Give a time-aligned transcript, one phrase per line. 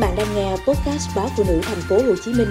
[0.00, 2.48] bạn đang nghe podcast báo phụ nữ thành phố Hồ Chí Minh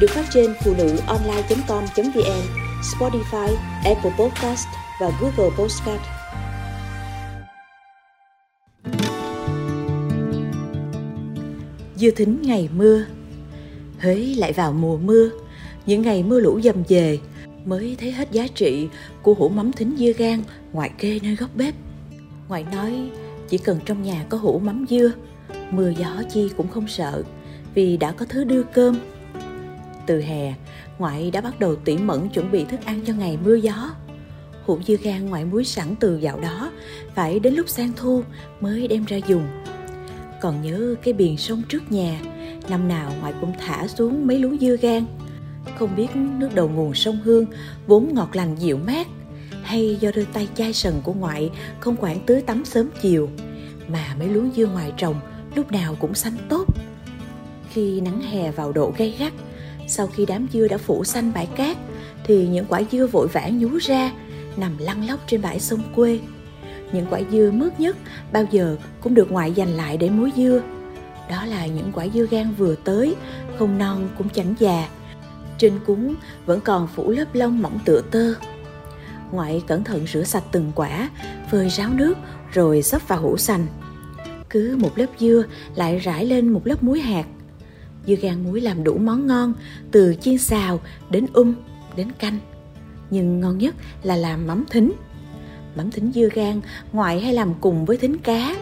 [0.00, 2.42] được phát trên phụ nữ online.com.vn,
[2.82, 4.66] Spotify, Apple Podcast
[5.00, 6.02] và Google Podcast.
[11.96, 13.04] Dưa thính ngày mưa
[14.00, 15.30] Huế lại vào mùa mưa,
[15.86, 17.18] những ngày mưa lũ dầm về
[17.64, 18.88] mới thấy hết giá trị
[19.22, 20.42] của hũ mắm thính dưa gan
[20.72, 21.74] ngoại kê nơi góc bếp.
[22.48, 23.10] Ngoại nói
[23.48, 25.12] chỉ cần trong nhà có hũ mắm dưa
[25.72, 27.22] mưa gió chi cũng không sợ,
[27.74, 28.98] vì đã có thứ đưa cơm.
[30.06, 30.54] Từ hè,
[30.98, 33.90] ngoại đã bắt đầu tỉ mẩn chuẩn bị thức ăn cho ngày mưa gió.
[34.64, 36.70] Hũ dưa gan ngoại muối sẵn từ dạo đó,
[37.14, 38.22] phải đến lúc sang thu
[38.60, 39.46] mới đem ra dùng.
[40.40, 42.20] Còn nhớ cái biển sông trước nhà,
[42.68, 45.06] năm nào ngoại cũng thả xuống mấy lúa dưa gan.
[45.78, 47.46] Không biết nước đầu nguồn sông hương
[47.86, 49.06] vốn ngọt lành dịu mát,
[49.62, 53.28] hay do đôi tay chai sần của ngoại không quản tưới tắm sớm chiều,
[53.88, 55.20] mà mấy lúa dưa ngoài trồng
[55.54, 56.64] lúc nào cũng xanh tốt.
[57.70, 59.32] Khi nắng hè vào độ gay gắt,
[59.88, 61.76] sau khi đám dưa đã phủ xanh bãi cát,
[62.24, 64.12] thì những quả dưa vội vã nhú ra,
[64.56, 66.20] nằm lăn lóc trên bãi sông quê.
[66.92, 67.96] Những quả dưa mướt nhất
[68.32, 70.62] bao giờ cũng được ngoại dành lại để muối dưa.
[71.30, 73.14] Đó là những quả dưa gan vừa tới,
[73.58, 74.88] không non cũng chẳng già.
[75.58, 76.14] Trên cúng
[76.46, 78.34] vẫn còn phủ lớp lông mỏng tựa tơ.
[79.30, 81.10] Ngoại cẩn thận rửa sạch từng quả,
[81.50, 82.14] phơi ráo nước,
[82.52, 83.66] rồi xấp vào hũ sành
[84.52, 87.24] cứ một lớp dưa lại rải lên một lớp muối hạt.
[88.06, 89.54] Dưa gan muối làm đủ món ngon,
[89.90, 91.54] từ chiên xào đến um
[91.96, 92.38] đến canh.
[93.10, 94.92] Nhưng ngon nhất là làm mắm thính.
[95.76, 96.60] Mắm thính dưa gan,
[96.92, 98.56] ngoại hay làm cùng với thính cá.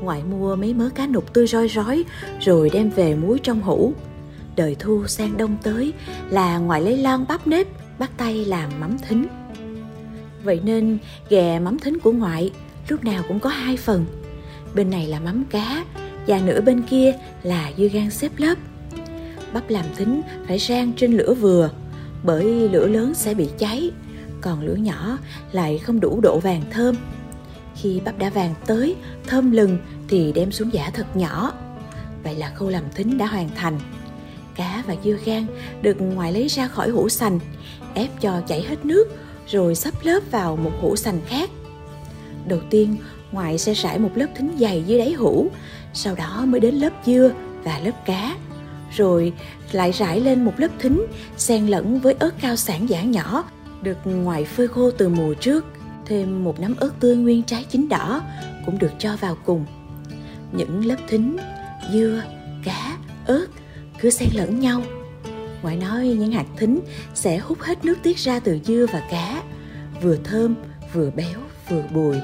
[0.00, 2.04] Ngoại mua mấy mớ cá nục tươi roi rói,
[2.40, 3.92] rồi đem về muối trong hũ.
[4.56, 5.92] Đời thu sang đông tới
[6.30, 7.66] là ngoại lấy lon bắp nếp,
[7.98, 9.26] bắt tay làm mắm thính.
[10.44, 10.98] Vậy nên
[11.30, 12.52] ghè mắm thính của ngoại
[12.88, 14.04] lúc nào cũng có hai phần
[14.74, 15.84] bên này là mắm cá
[16.26, 18.54] và nửa bên kia là dưa gan xếp lớp.
[19.52, 21.70] Bắp làm thính phải rang trên lửa vừa,
[22.22, 23.90] bởi lửa lớn sẽ bị cháy,
[24.40, 25.18] còn lửa nhỏ
[25.52, 26.94] lại không đủ độ vàng thơm.
[27.76, 28.96] Khi bắp đã vàng tới,
[29.26, 31.52] thơm lừng thì đem xuống giả thật nhỏ.
[32.24, 33.80] Vậy là khâu làm thính đã hoàn thành.
[34.54, 35.46] Cá và dưa gan
[35.82, 37.40] được ngoài lấy ra khỏi hũ sành,
[37.94, 39.04] ép cho chảy hết nước,
[39.48, 41.50] rồi sắp lớp vào một hũ sành khác.
[42.48, 42.96] Đầu tiên
[43.34, 45.50] ngoại sẽ rải một lớp thính dày dưới đáy hũ,
[45.92, 47.30] sau đó mới đến lớp dưa
[47.64, 48.36] và lớp cá.
[48.96, 49.32] Rồi
[49.72, 51.06] lại rải lên một lớp thính
[51.36, 53.44] xen lẫn với ớt cao sản giả nhỏ,
[53.82, 55.64] được ngoại phơi khô từ mùa trước,
[56.06, 58.22] thêm một nắm ớt tươi nguyên trái chín đỏ
[58.66, 59.64] cũng được cho vào cùng.
[60.52, 61.36] Những lớp thính,
[61.92, 62.22] dưa,
[62.64, 62.96] cá,
[63.26, 63.46] ớt
[64.00, 64.82] cứ xen lẫn nhau.
[65.62, 66.80] Ngoại nói những hạt thính
[67.14, 69.42] sẽ hút hết nước tiết ra từ dưa và cá,
[70.02, 70.54] vừa thơm,
[70.92, 72.16] vừa béo, vừa bùi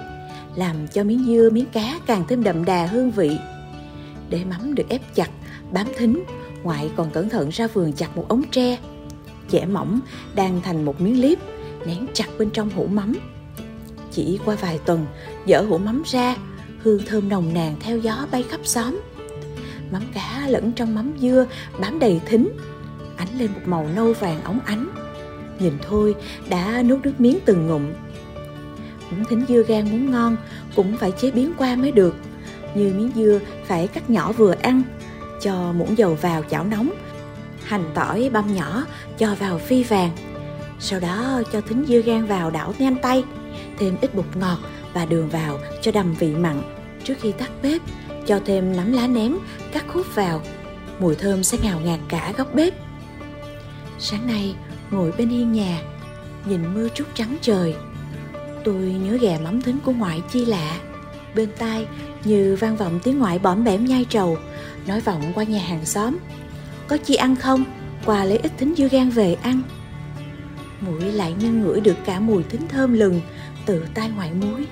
[0.57, 3.39] làm cho miếng dưa, miếng cá càng thêm đậm đà hương vị.
[4.29, 5.31] Để mắm được ép chặt,
[5.73, 6.25] bám thính,
[6.63, 8.79] ngoại còn cẩn thận ra vườn chặt một ống tre.
[9.51, 10.01] Chẻ mỏng
[10.35, 11.39] đang thành một miếng liếp,
[11.87, 13.17] nén chặt bên trong hũ mắm.
[14.13, 15.07] Chỉ qua vài tuần
[15.47, 16.37] dỡ hũ mắm ra,
[16.83, 19.01] hương thơm nồng nàn theo gió bay khắp xóm.
[19.93, 21.47] Mắm cá lẫn trong mắm dưa
[21.81, 22.49] bám đầy thính,
[23.17, 24.89] ánh lên một màu nâu vàng óng ánh.
[25.59, 26.15] Nhìn thôi,
[26.49, 27.83] đã nuốt nước miếng từng ngụm.
[29.11, 30.37] Món thính dưa gan muốn ngon
[30.77, 32.17] cũng phải chế biến qua mới được.
[32.75, 34.83] Như miếng dưa phải cắt nhỏ vừa ăn,
[35.43, 36.91] cho muỗng dầu vào chảo nóng,
[37.65, 38.85] hành tỏi băm nhỏ
[39.19, 40.11] cho vào phi vàng.
[40.81, 43.25] Sau đó cho thính dưa gan vào đảo nhanh tay,
[43.79, 44.59] thêm ít bột ngọt
[44.93, 46.63] và đường vào cho đầm vị mặn.
[47.05, 47.81] Trước khi tắt bếp,
[48.27, 49.37] cho thêm nắm lá ném
[49.73, 50.43] cắt khúc vào.
[51.01, 52.75] Mùi thơm sẽ ngào ngạt cả góc bếp.
[53.99, 54.55] Sáng nay,
[54.91, 55.83] ngồi bên hiên nhà,
[56.49, 57.75] nhìn mưa trút trắng trời,
[58.65, 60.81] Tôi nhớ ghè mắm thính của ngoại chi lạ.
[61.35, 61.87] Bên tai,
[62.25, 64.39] như vang vọng tiếng ngoại bõm bẻm nhai trầu,
[64.87, 66.17] Nói vọng qua nhà hàng xóm.
[66.89, 67.65] Có chi ăn không?
[68.05, 69.63] Quà lấy ít thính dưa gan về ăn.
[70.81, 73.21] Mũi lại như ngửi được cả mùi thính thơm lừng
[73.67, 74.67] Từ tai ngoại muối.